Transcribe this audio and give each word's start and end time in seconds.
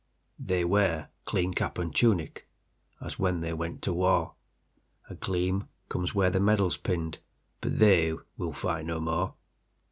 They 0.39 0.65
wear 0.65 1.09
clean 1.25 1.53
cap 1.53 1.77
and 1.77 1.93
tunic, 1.93 2.47
As 2.99 3.19
when 3.19 3.41
they 3.41 3.53
went 3.53 3.83
to 3.83 3.93
war;A 3.93 5.13
gleam 5.13 5.65
comes 5.89 6.15
where 6.15 6.31
the 6.31 6.39
medal's 6.39 6.75
pinned:But 6.77 7.77
they 7.77 8.15
will 8.35 8.51
fight 8.51 8.87
no 8.87 8.99
more. 8.99 9.35